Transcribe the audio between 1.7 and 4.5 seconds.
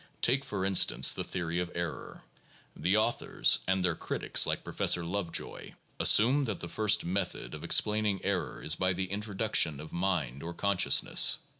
error. The authors (and their critics,